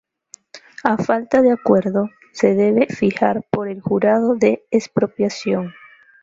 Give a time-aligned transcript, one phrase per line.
[0.83, 5.75] A falta de acuerdo, se debe fijar por el Jurado de Expropiación.